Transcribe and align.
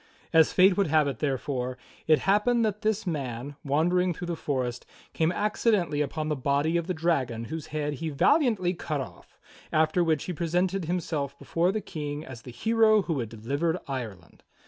As 0.33 0.51
fate 0.51 0.75
would 0.77 0.87
have 0.87 1.07
it 1.07 1.19
therefore, 1.19 1.77
it 2.07 2.17
hap 2.25 2.45
pened 2.47 2.63
that 2.63 2.81
this 2.81 3.05
man, 3.05 3.55
wandering 3.63 4.15
through 4.15 4.25
the 4.25 4.35
forest, 4.35 4.83
came 5.13 5.31
accidentally 5.31 6.01
upon 6.01 6.27
the 6.27 6.35
body 6.35 6.75
of 6.75 6.87
the 6.87 6.93
dragon 6.95 7.43
whose 7.53 7.67
head 7.67 7.93
he 7.93 8.09
valiantly 8.09 8.73
cut 8.73 8.99
off, 8.99 9.37
after 9.71 10.03
which 10.03 10.23
he 10.23 10.33
presented 10.33 10.85
himself 10.85 11.37
before 11.37 11.71
the 11.71 11.81
King 11.81 12.25
as 12.25 12.41
the 12.41 12.49
hero 12.51 13.03
who 13.03 13.19
had 13.19 13.29
delivered 13.29 13.77
Ireland. 13.87 14.41